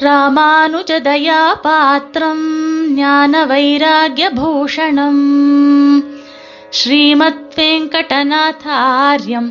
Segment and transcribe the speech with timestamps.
[0.00, 2.42] ராமானுஜதயா பாத்திரம்
[2.94, 5.22] ஞான வைராகியபூஷணம்
[6.70, 9.48] ஸ்ரீமத் வெங்கடநாதாரியம்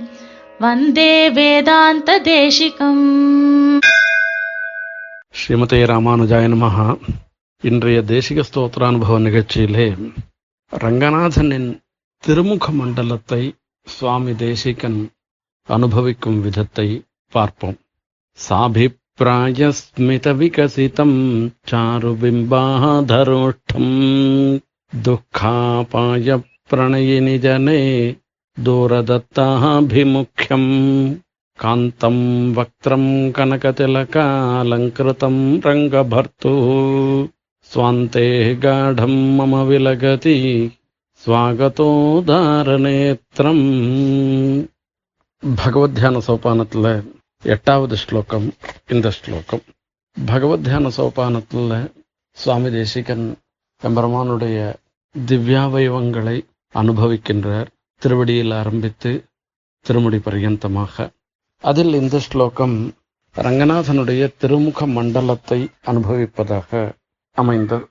[0.59, 3.05] வந்தே வேதாந்த தேசிகம்
[5.35, 6.77] ஸ்ரீமதே ராமானுஜாய நமஹ
[7.61, 9.87] இன்றைய தேசிக ஸ்தோத்திரானுபவ நிகழ்ச்சியிலே
[10.71, 11.69] ரங்கநாதனின்
[12.23, 13.41] திருமுக மண்டலத்தை
[13.87, 14.99] சுவாமி தேசிகன்
[15.69, 16.87] அனுபவிக்கும் விதத்தை
[17.29, 17.77] பார்ப்போம்.
[18.37, 18.97] சாபிப்
[20.40, 21.18] விகசிதம்
[21.70, 23.90] சாரு பிம்பாதரோஷ்டம்
[24.92, 26.36] துக்காபாய
[26.70, 27.80] பிரணயினி ஜனே
[28.56, 30.70] दूरदत्ताभिमुख्यम्
[31.58, 32.24] कान्तम्
[32.56, 36.66] वक्त्रम् कनकतिलकालङ्कृतम् रङ्गभर्तुः
[37.70, 38.26] स्वान्ते
[38.64, 40.36] गाढम् मम विलगति
[41.24, 43.64] ஸ்வாகதோதாரநேத்திரம்
[45.42, 46.88] பகவத்யான சோபானத்தில்
[47.45, 48.53] எட்டாவது ஸ்லோகம்
[48.87, 49.61] இந்த ஸ்லோகம்.
[50.25, 51.91] பகவத் தியான சோபானத்தில்
[52.31, 53.37] சுவாமி தேசிகன்
[53.81, 54.75] எம்பெருமானுடைய
[55.25, 57.65] திவ்யாவயவங்களை அனுபவிக்கின்றார்.
[57.97, 59.25] திருவடியில் ஆரம்பித்து
[59.81, 61.09] திருமுடி பரியந்தமாக.
[61.61, 62.93] அதில் இந்த ஸ்லோகம்
[63.35, 66.91] ரங்கநாதனுடைய திருமுக மண்டலத்தை அனுபவிப்பதாக
[67.31, 67.87] அமைந்த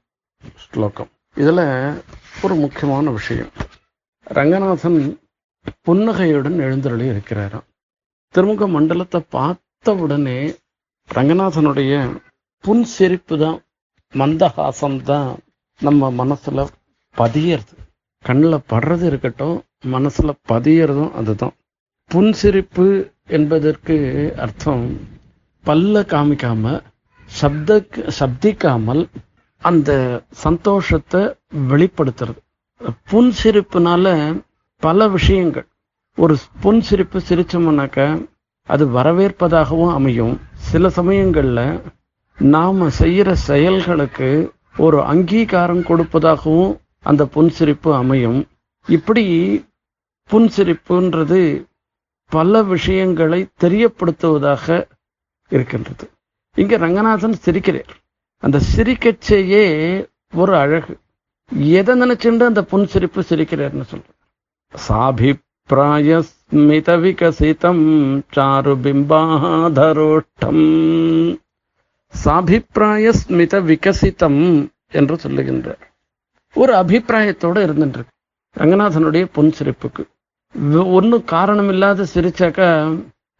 [0.57, 1.09] ஸ்லோகம்.
[1.35, 2.03] இதில்
[2.43, 3.51] ஒரு முக்கியமான விஷயம்.
[4.25, 5.21] ரங்கநாதன்
[5.83, 7.73] புன்னகையுடன் எழுந்தருளி இருக்கிறாராம்.
[8.35, 10.39] திருமுக மண்டலத்தை பார்த்த உடனே
[11.09, 11.93] ரங்கநாதனுடைய
[12.65, 13.59] புன் சிரிப்பு தான்
[14.15, 15.29] மந்தஹாசம் தான்
[15.81, 16.65] நம்ம மனசுல
[17.17, 17.75] பதியறது.
[18.25, 21.55] கண்ணில் படுறது இருக்கட்டும் மனசுல பதியறதும் அதுதான்.
[22.11, 22.87] புன்சிரிப்பு
[23.29, 23.97] என்பதற்கு
[24.37, 24.85] அர்த்தம்
[25.65, 26.75] பல்ல காமிக்காம
[27.31, 27.79] சப்த
[28.19, 29.03] சப்திக்காமல்
[29.63, 29.91] அந்த
[30.37, 31.23] சந்தோஷத்தை
[31.69, 32.41] வெளிப்படுத்துறது.
[33.11, 34.07] புன்சிரிப்புனால
[34.83, 35.69] பல விஷயங்கள்
[36.17, 38.29] ஒரு புன் சிரிப்பு சிரிச்சோம்னாக்க
[38.63, 40.41] அது வரவேற்பதாகவும் அமையும்.
[40.55, 41.81] சில சமயங்களில்
[42.39, 48.49] நாம் செய்கிற செயல்களுக்கு ஒரு அங்கீகாரம் கொடுப்பதாகவும் அந்த புன்சிரிப்பு அமையும்.
[48.87, 49.25] இப்படி
[50.31, 51.67] புன்சிரிப்புன்றது
[52.27, 54.89] பல விஷயங்களை தெரியப்படுத்துவதாக
[55.49, 56.11] இருக்கின்றது.
[56.55, 57.89] இங்கே ரங்கநாதன் சிரிக்கிறார்.
[58.39, 59.65] அந்த சிரிக்கச்சேயே
[60.35, 60.99] ஒரு அழகு.
[61.59, 64.09] எதை நினைச்சுண்டு அந்த புன்சிரிப்பு சிரிக்கிறார்னு சொல்ற
[64.89, 67.85] சாபிப் ஸ்மித चारुबिम्बाधरोष्ठम्
[68.35, 70.63] சாரு பிம்பாதரோட்டம்
[73.71, 74.43] விகசிதம்
[74.89, 75.83] என்று சொல்லுகின்றார்.
[76.55, 78.03] ஒரு அபிப்பிராயத்தோட இருந்துட்டு
[78.57, 80.05] ரங்கநாதனுடைய பொன் சிரிப்புக்கு
[80.97, 82.69] ஒன்றும் காரணம் இல்லாத சிரிச்சாக்கா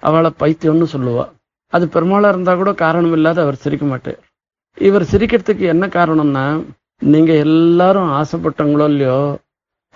[0.03, 1.27] அவளை பைத்தியம்னு சொல்லுவா.
[1.73, 4.19] அது பெருமாளா இருந்தா கூட காரணம் இல்லாத அவர் சிரிக்க மாட்டார்.
[4.79, 6.47] இவர் சிரிக்கிறதுக்கு என்ன காரணம்னா
[6.99, 9.21] நீங்க எல்லாரும் ஆசைப்பட்டவங்களோ இல்லையோ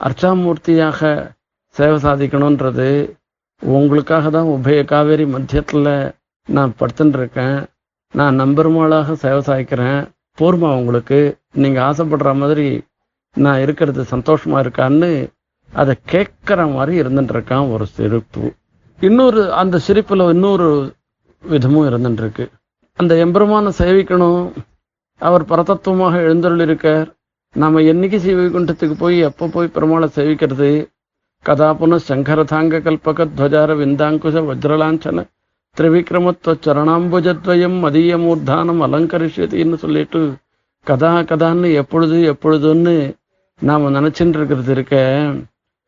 [0.00, 1.00] அர்ச்சாமூர்த்தியாக
[1.78, 2.88] சேவை சாதிக்கணுன்றது
[3.62, 5.90] உங்களுக்காக தான் உபய காவேரி மத்தியத்தில்
[6.48, 7.58] நான் படுத்துட்டுருக்கேன்
[8.14, 10.00] நான் நம்பெருமாளாக சேவை சாய்க்கிறேன்
[10.38, 11.18] போர்மா உங்களுக்கு?
[11.62, 12.66] நீங்கள் ஆசைப்படுற மாதிரி
[13.36, 15.10] நான் இருக்கிறது சந்தோஷமாக இருக்கான்னு
[15.70, 18.44] அதை கேட்குற மாதிரி இருந்துட்டுருக்கான் ஒரு சிரிப்பு.
[18.98, 20.68] இன்னொரு அந்த சிரிப்பில் இன்னொரு
[21.44, 22.44] விதமும் இருந்துட்டுருக்கு
[22.98, 24.44] அந்த எம்பெருமான சேவிக்கணும்.
[25.20, 27.08] அவர் பரதத்துவமாக எழுந்தருள் இருக்கார்
[27.54, 30.70] நம்ம என்னைக்கு சிவகுண்டத்துக்கு போய் எப்போ போய் பெருமாளை சேவிக்கிறது?
[31.44, 35.24] கதா புன சங்கரதாங்க கல்பக துவஜார விந்தாங்குஷ வஜ்ரலாஞ்சன
[35.76, 40.20] திரிவிக்ரமத்துவ சரணாம்புஜத்வயம் மதிய மூர்தானம் அலங்கரிஷத்தின்னு சொல்லிட்டு
[40.86, 43.14] கதா கதான்னு எப்பொழுது எப்பொழுதுன்னு
[43.60, 44.96] நாம நினைச்சுட்டு இருக்கிறது இருக்க.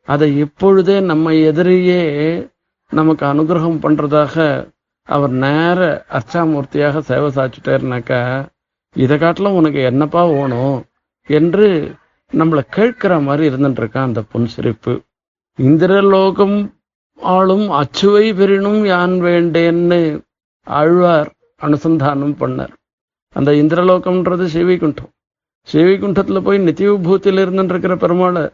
[0.09, 2.01] அதை இப்பொழுதே நம்ம எதிரியே
[2.91, 4.37] நமக்கு அனுகிரகம் பண்றதாக
[5.03, 8.21] அவர் நேர அர்ச்சாமூர்த்தியாக சேவை சாச்சுட்டாருனாக்கா
[8.97, 10.85] இதை காட்டிலும் உனக்கு என்னப்பா வேணும்?
[11.29, 11.95] என்று
[12.33, 14.95] நம்மளை கேட்கிற மாதிரி இருந்துட்டு இருக்கான் அந்த புன்சிரிப்பு.
[15.59, 16.59] இந்திரலோகம்
[17.19, 20.01] ஆளும் அச்சுவை பெறினும் யான் வேண்டேன்னு
[20.67, 21.31] ஆழ்வார்
[21.63, 22.73] அனுசந்தானம் பண்ணார்.
[23.37, 25.11] அந்த இந்திரலோகம்ன்றது சிவிகுண்டம்.
[25.69, 28.45] சிவிகுண்டத்துல போய் நித்திய விபூத்தியில் இருந்துருக்கிற பெருமாளை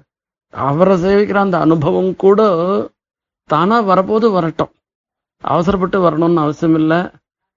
[0.54, 2.40] அவரை சேவிக்கிற அந்த அனுபவம் கூட
[3.50, 4.72] தானாக வரப்போது வரட்டும்.
[5.44, 7.00] அவசரப்பட்டு வரணும்னு அவசியம் இல்லை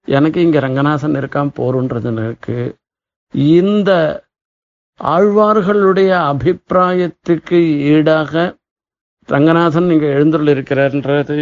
[0.08, 2.56] எனக்கு இங்கே ரங்கநாசன் இருக்கான் போருன்றது எனக்கு.
[3.56, 3.90] இந்த
[5.00, 7.58] ஆழ்வார்களுடைய அபிப்பிராயத்துக்கு
[7.92, 8.32] ஈடாக
[9.32, 11.38] ரங்கநாதன் இங்கே எழுந்துள்ள இருக்கிறார்ன்றது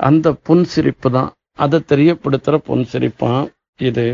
[0.00, 1.30] அந்த புன்சிரிப்பு தான்
[1.64, 3.44] அதை தெரியப்படுத்துகிற புன்சிரிப்பான்
[3.88, 4.06] இது.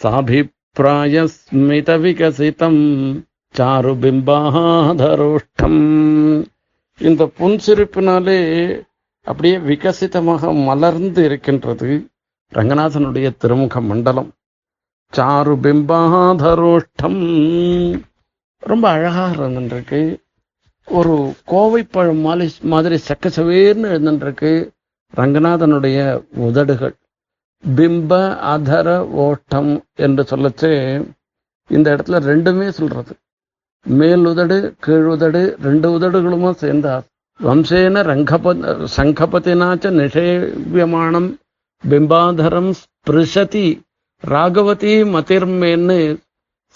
[0.00, 2.82] சாபிப்பிராய ஸ்மித விகசிதம்
[3.54, 5.80] சாரு பிம்பாதரோஷ்டம்
[7.00, 8.38] இந்த புன்சிரிப்பினாலே
[9.26, 11.90] அப்படியே விகசிதமாக மலர்ந்து இருக்கின்றது
[12.52, 14.30] ரங்கநாதனுடைய திருமுக மண்டலம்.
[15.12, 17.20] சாரு பிம்பாதரோஷ்டம்
[18.62, 20.00] ரொம்ப அழகாக இருந்துருக்கு.
[20.90, 21.14] ஒரு
[21.46, 22.20] கோவைப்பழம்
[22.72, 24.50] மாதிரி செக்க சவேர்னு எழுந்துருக்கு
[25.14, 25.98] ரங்கநாதனுடைய
[26.46, 26.94] உதடுகள்.
[27.64, 28.10] பிம்ப
[28.54, 28.88] அதர
[29.24, 30.70] ஓட்டம் என்று சொல்லச்சு
[31.70, 33.12] இந்த இடத்துல ரெண்டுமே சொல்றது.
[33.86, 37.04] மேல் உதடு கீழ் உதடு ரெண்டு உதடுகளுமா சேர்ந்தார்
[37.40, 38.54] வம்சேன ரங்கப
[38.96, 41.28] சங்கபதினாச்ச நிஷேவியமானம்
[41.84, 43.66] பிம்பாதரம் ஸ்பிருஷதி
[44.24, 45.98] ராகவதி மதிர்மேன்னு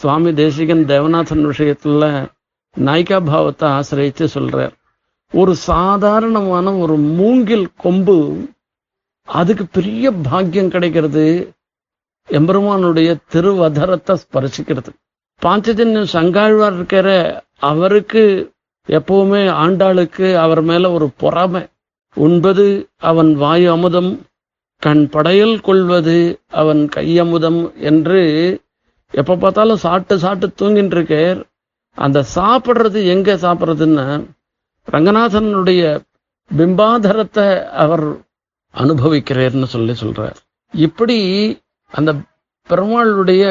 [0.00, 2.04] சுவாமி தேசிகன் தேவநாதன் விஷயத்துல
[2.76, 4.72] நாயிகா பாவத்தை ஆசிரியச்சு சொல்றார்.
[5.32, 8.16] ஒரு சாதாரணமான ஒரு மூங்கில் கொம்பு
[9.28, 11.54] அதுக்கு பெரிய பாக்கியம் கிடைக்கிறது.
[12.28, 14.90] எம்பெருமானுடைய திருவதரத்தை ஸ்பரிசிக்கிறது.
[15.42, 17.08] பாஞ்சஜன்யம் சங்காழ்வார் இருக்கிற
[17.70, 18.24] அவருக்கு
[18.88, 21.62] எப்பவுமே ஆண்டாளுக்கு அவர் மேல ஒரு பொறாமை.
[22.16, 22.66] உண்பது
[23.10, 24.12] அவன் வாயு அமுதம்
[24.82, 28.20] கண் படையல் கொள்வது அவன் கையமுதம் என்று
[29.14, 31.40] எப்ப பார்த்தாலும் சாப்பிட்டு சாப்பிட்டு தூங்கிட்டு இருக்கார்
[31.98, 34.06] அந்த சாப்பிட்றது எங்க சாப்பிட்றதுன்னு
[34.92, 35.82] ரங்கநாதனுடைய
[36.50, 37.46] பிம்பாதரத்தை
[37.84, 38.06] அவர்
[38.74, 40.38] அனுபவிக்கிறார்னு சொல்லி சொல்றார்.
[40.74, 41.18] இப்படி
[41.90, 42.10] அந்த
[42.68, 43.44] பெருமாளுடைய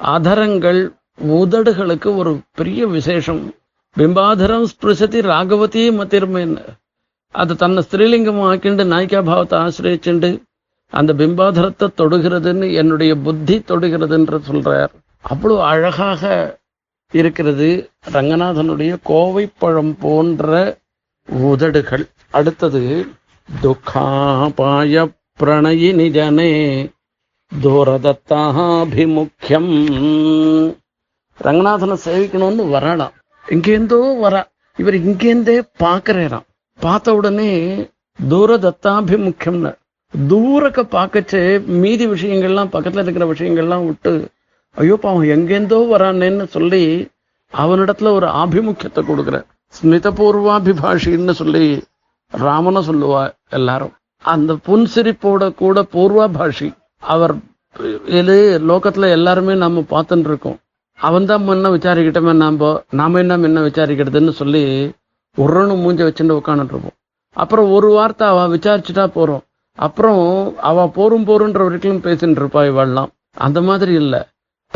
[0.00, 0.80] ஆதரங்கள்
[1.18, 3.42] உதடுகளுக்கு ஒரு பெரிய விசேஷம்.
[3.96, 6.56] பிம்பாதரம் ஸ்பிருசதி ராகவதி மத்திரமேன்.
[7.34, 10.30] அது தன்னை ஸ்திரீலிங்கம் ஆக்கிண்டு நாய்க்கா பாவத்தை ஆசிரியச்சுண்டு
[10.92, 14.92] அந்த பிம்பாதரத்தை தொடுகிறதுன்னு என்னுடைய புத்தி தொடுகிறதுன்ற சொல்றார்.
[15.20, 16.22] அவ்வளவு அழகாக
[17.20, 17.68] இருக்கிறது.
[18.12, 20.78] ரங்கநாதனுடைய கோவைப்பழம் போன்ற
[21.50, 22.06] உதடுகள்.
[22.30, 22.82] அடுத்தது
[23.62, 26.50] துக்காபாய பிரணயி ஜனே
[27.52, 29.72] தூரதத்தாபிமுக்கியம்.
[31.38, 33.12] ரங்கநாதனை சேவிக்கணும்னு வரலாம்
[33.46, 34.34] இங்கேருந்தோ வர.
[34.76, 36.46] இவர் இங்கேருந்தே பார்க்கறாராம்.
[36.80, 37.50] பார்த்த உடனே
[38.30, 39.72] தூரதத்தாபிமுக்கியம்னு.
[40.28, 44.28] தூரக்க பார்க்கச்சே மீதி விஷயங்கள்லாம் பக்கத்துல இருக்கிற விஷயங்கள்லாம் விட்டு
[44.76, 46.82] ஐயோ பாவம் எங்கேருந்தோ வரானேன்னு சொல்லி
[47.52, 49.36] அவனிடத்துல ஒரு ஆபிமுக்கியத்தை கொடுக்குற
[49.74, 51.64] ஸ்மிதபூர்வாபிபாஷின்னு சொல்லி
[52.32, 53.22] ராமனை சொல்லுவா
[53.58, 53.92] எல்லாரும்.
[54.24, 56.68] அந்த புன்சிரிப்போட கூட பூர்வாபாஷி
[57.02, 57.34] அவர்
[58.18, 58.36] இது
[58.70, 60.58] லோகத்துல எல்லாருமே நம்ம பார்த்துட்டு இருக்கோம்.
[60.98, 64.62] அவன் தான் முன்ன விசாரிக்கிட்டமே நாம நாம என்ன முன்ன விசாரிக்கிறதுன்னு சொல்லி
[65.36, 66.96] உருணும் மூஞ்ச வச்சுட்டு உட்காந்துட்டு இருப்போம்.
[67.36, 69.42] அப்புறம் ஒரு வார்த்தை அவ விசாரிச்சுட்டா போறோம்.
[69.78, 70.22] அப்புறம்
[70.70, 73.10] அவ போரும் போருன்ற வரைக்கும் பேசிட்டு இருப்பா இவாள்லாம்.
[73.46, 74.20] அந்த மாதிரி இல்லை.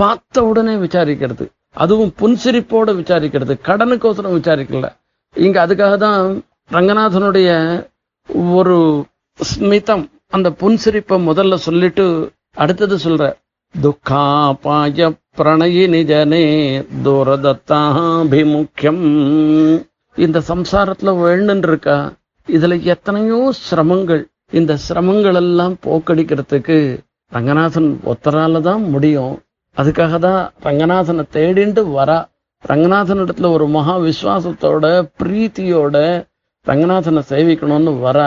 [0.00, 1.44] பார்த்த உடனே விசாரிக்கிறது.
[1.84, 3.54] அதுவும் புன்சிரிப்போடு விசாரிக்கிறது.
[3.68, 4.86] கடனுக்கோசரம் விசாரிக்கல.
[5.34, 6.42] இங்க அதுக்காக தான்
[6.72, 7.50] ரங்கநாதனுடைய
[8.58, 8.76] ஒரு
[9.40, 10.04] ஸ்மிதம்
[10.36, 12.04] அந்த புன்சிரிப்பை முதல்ல சொல்லிட்டு
[12.54, 13.22] அடுத்தது சொல்ற
[13.74, 15.08] துக்காபாய
[15.38, 16.44] பிரணயி நிஜனே
[17.04, 19.04] தூரதத்தாபிமுக்கியம்.
[20.24, 21.96] இந்த சம்சாரத்துல வேணுன்னு இருக்கா?
[22.56, 24.22] இதுல எத்தனையோ சிரமங்கள்.
[24.58, 26.78] இந்த சிரமங்கள் எல்லாம் போக்கடிக்கிறதுக்கு
[27.32, 29.34] ரங்கநாதன் ஒத்தரால தான் முடியும்.
[29.76, 32.18] அதுக்காக தான் ரங்கநாதனை தேடிண்டு வரா
[32.64, 34.86] ரங்கநாதன் இடத்துல ஒரு மகா விசுவாசத்தோட
[35.22, 35.96] பிரீத்தியோட
[36.66, 38.18] ரங்கநாதனை சேவிக்கணும்னு வர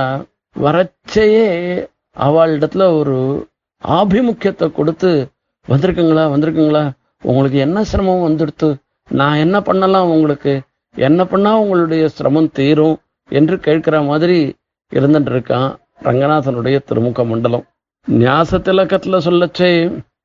[0.56, 1.48] வரச்சையே
[2.18, 3.16] அவளிடத்துல ஒரு
[3.84, 5.12] ஆபிமுக்கியத்தை கொடுத்து
[5.68, 6.92] வந்திருக்குங்களா வந்திருக்குங்களா?
[7.24, 8.70] உங்களுக்கு என்ன சிரமம் வந்துடுத்து?
[9.10, 10.62] நான் என்ன பண்ணலாம் உங்களுக்கு?
[10.96, 12.98] என்ன பண்ணா உங்களுடைய சிரமம் தீரும்?
[13.30, 14.56] என்று கேட்கிற மாதிரி
[14.92, 15.70] இருந்துட்டு இருக்கான்
[16.04, 17.66] ரங்கநாதனுடைய திருமுக மண்டலம்.
[18.10, 19.72] ஞாச திலக்கத்துல சொல்லச்சே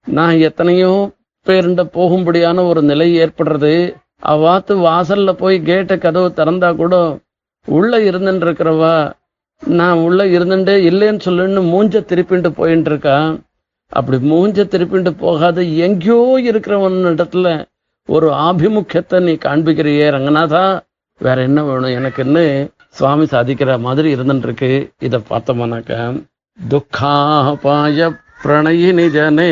[0.06, 1.12] நான் எத்தனையோ
[1.47, 3.94] பேருண்ட போகும்படியான ஒரு நிலை ஏற்படுறது.
[4.23, 7.19] அவ்வாத்து வாசல்ல போய் கேட்ட கதவு திறந்தா கூட
[7.64, 9.12] உள்ள இருந்துட்டு இருக்கிறவா
[9.62, 13.41] நான் உள்ள இருந்துட்டே இல்லைன்னு சொல்லுன்னு மூஞ்ச திருப்பிண்டு போயிட்டு இருக்கான்
[13.88, 17.66] அப்படி மூஞ்ச திருப்பிண்டு போகாத எங்கேயோ இருக்கிறவன் இடத்துல
[18.04, 20.80] ஒரு ஆபிமுக்கியத்தை நீ காண்பிக்கிறியே ரங்கநாதா.
[21.19, 21.90] வேற என்ன வேணும்?
[21.90, 26.23] எனக்குன்னு சுவாமி சாதிக்கிற மாதிரி இருந்துட்டு இருக்கு இதை பார்த்தோம்னாக்க
[26.71, 29.50] துக்காபாய பிரணயினி ஜனே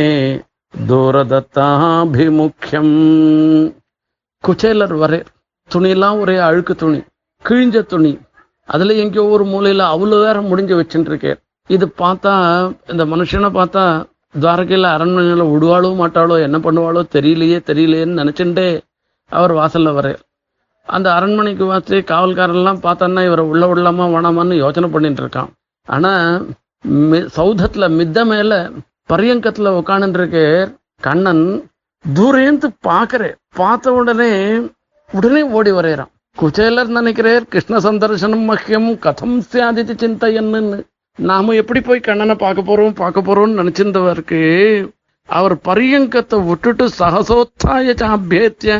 [0.74, 2.94] தூரதத்தாபிமுக்கியம்.
[4.44, 5.24] குச்சேலர் வரே
[5.70, 7.04] துணியெல்லாம் ஒரே அழுக்கு துணி
[7.44, 8.18] கிழிஞ்ச துணி.
[8.68, 11.36] அதுல எங்கேயோ ஒரு மூலையில அவ்வளவு நேரம் முடிஞ்சு வச்சுட்டு
[11.70, 18.82] இது பார்த்தா இந்த மனுஷனை பார்த்தா துவாரகையில அரண்மனையில விடுவாளோ மாட்டாளோ என்ன பண்ணுவாளோ தெரியலையே தெரியலையேன்னு நினைச்சுட்டே
[19.30, 20.18] அவர் வாசல்ல வர
[20.88, 25.48] அந்த அரண்மனைக்கு வாசி காவல்காரெல்லாம் பார்த்தான்னா இவரை உள்ள விடலாமா வேணாமான்னு யோசனை பண்ணிட்டு இருக்கான்
[25.88, 26.42] ஆனா
[26.88, 28.70] மி- சௌதத்துல மித்த மேல
[29.08, 30.42] பரியங்கத்துல உட்காந்துட்டு
[31.00, 31.44] கண்ணன்
[32.04, 34.32] தூரேந்து பாக்குறேன் பார்த்த உடனே
[35.10, 36.10] உடனே ஓடி வரையறான்.
[36.36, 40.78] குச்சேலர் நினைக்கிறார் கிருஷ்ண சந்தர்சனம் மஹ்யம் கதம் சியாதித்து சிந்தையன்னு
[41.18, 44.40] நாம எப்படி போய் கண்ணனை பார்க்க போறோம் பார்க்க போறோம்னு நினைச்சிருந்தவருக்கு
[45.28, 48.72] அவர் பரியங்கத்தை விட்டுட்டு சகசோத்தாய சாபியத்திய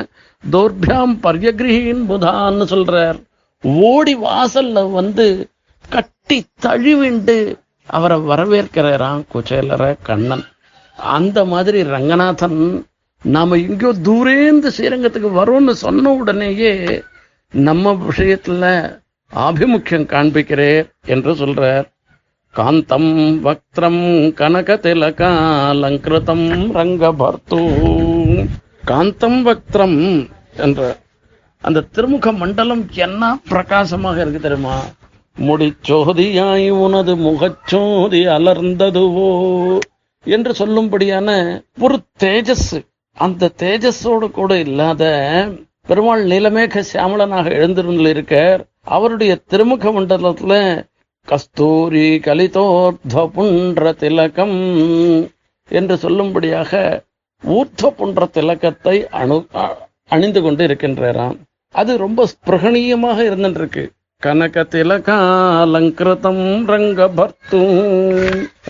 [0.44, 3.18] தோர்பியாம் பரியகிரகின் புதான்னு சொல்றார்.
[3.90, 5.26] ஓடி வாசல்ல வந்து
[5.88, 7.38] கட்டி தழுவிண்டு
[7.86, 10.44] அவரை வரவேற்கிறாராம் குச்சேலர கண்ணன்.
[10.96, 12.86] அந்த மாதிரி ரங்கநாதன்
[13.22, 17.02] நாம எங்கேயோ தூரேந்து ஸ்ரீரங்கத்துக்கு வரோம்னு சொன்ன உடனேயே
[17.52, 18.64] நம்ம விஷயத்துல
[19.32, 21.86] ஆபிமுக்கியம் காண்பிக்கிறேர் என்று சொல்றார்.
[22.54, 23.12] காந்தம்
[23.46, 24.02] வக்திரம்
[24.40, 26.46] கனகதிலகாலங்கிருதம்
[26.78, 27.62] ரங்கபர்த்தூ
[28.90, 29.98] காந்தம் வக்திரம்
[30.56, 30.80] என்ற
[31.64, 34.76] அந்த திருமுக மண்டலம் என்ன பிரகாசமாக இருக்கு தெரியுமா?
[35.36, 39.30] முடிச்சோதியாய் உனது முகச்சோதி அலர்ந்ததுவோ?
[40.26, 41.30] என்று சொல்லும்படியான
[41.80, 42.84] ஒரு தேஜஸ்
[43.16, 45.02] அந்த தேஜஸோடு கூட இல்லாத
[45.82, 48.60] பெருமாள் நீலமேக சியாமளனாக எழுந்திருந்திருக்கார்.
[48.84, 50.54] அவருடைய திருமுக மண்டலத்துல
[51.28, 54.58] கஸ்தூரி கலிதோர்த்வ புன்ற திலகம்
[55.68, 57.02] என்று சொல்லும்படியாக
[57.42, 59.76] ஊர்த்த புன்ற திலக்கத்தை அணு அ-
[60.08, 61.36] அணிந்து கொண்டு இருக்கின்றாராம்
[61.74, 63.84] அது ரொம்ப ஸ்பிருகணீயமாக இருந்துருக்கு
[64.24, 67.60] கனக திலகாலங்கிருதம் ரங்கபர்த்து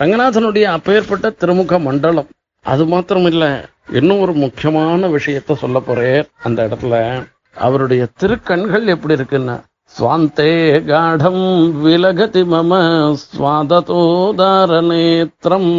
[0.01, 2.29] ரங்கநாதனுடைய அப்பேற்பட்ட திருமுக மண்டலம்.
[2.65, 3.45] அது மாத்திரம் இல்ல
[3.93, 6.25] இன்னும் ஒரு முக்கியமான விஷயத்த சொல்ல போறேன்.
[6.43, 6.95] அந்த இடத்துல
[7.67, 9.57] அவருடைய திருக்கண்கள் எப்படி இருக்குன்னா
[9.99, 11.45] சுவாந்தே காடம்
[11.83, 12.81] விலகதி மம
[13.25, 15.73] சுவாததோதார நேத்திரம்.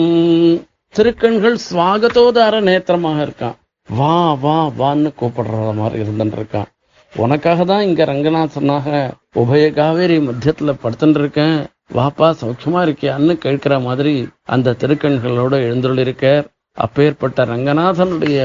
[0.93, 3.57] திருக்கண்கள் சுவாகதோதார நேத்திரமாக இருக்கான்
[3.89, 6.69] வா வா வான்னு கூப்பிடுற மாதிரி இருந்துட்டு இருக்கான்
[7.17, 8.87] உனக்காக தான் இங்க ரங்கநாதனாக
[9.35, 11.57] உபய காவேரி மத்தியத்துல படுத்துட்டு இருக்கேன்
[11.93, 14.13] வாப்பா சௌக்கியமா இருக்கியான்னு கேட்கிற மாதிரி
[14.45, 16.45] அந்த திருக்கண்களோட எழுந்துள்ளிருக்கார்
[16.77, 18.39] அப்பேற்பட்ட ரங்கநாதனுடைய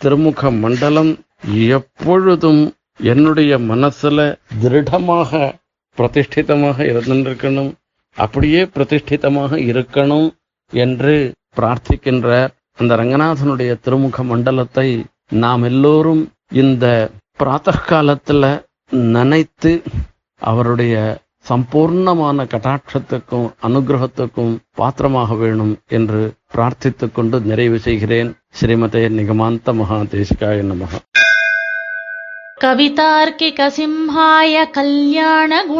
[0.00, 1.12] திருமுக மண்டலம்
[1.68, 2.62] எப்பொழுதும்
[3.02, 4.18] என்னுடைய மனசுல
[4.62, 5.30] திருடமாக
[5.98, 7.70] பிரதிஷ்டிதமாக இருந்திருக்கணும்.
[8.16, 10.28] அப்படியே பிரதிஷ்டிதமாக இருக்கணும்
[10.72, 11.14] என்று
[11.56, 12.50] பிரார்த்திக்கின்றார்.
[12.78, 14.88] அந்த ரங்கநாதனுடைய திருமுக மண்டலத்தை
[15.34, 16.86] நாம் எல்லோரும் இந்த
[17.39, 18.61] பிராத்த காலத்துல
[19.13, 19.83] நினைத்து
[20.41, 30.99] அவருடைய சம்பூர்ணமான கட்டாட்சத்துக்கும் அனுகிரகத்துக்கும் பாத்திரமாக வேணும் என்று பிரார்த்தித்துக் கொண்டு நிறைவு செய்கிறேன் ஸ்ரீமதே நிகமாந்த மகாதேசிகாய நமக
[32.61, 35.79] कवितार्किकसिंहाय कल्याणगुणशालिने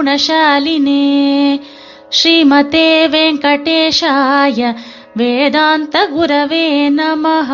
[2.11, 4.73] श्रीमते वेङ्कटेशाय
[5.17, 7.49] वेदान्तगुरवे नमः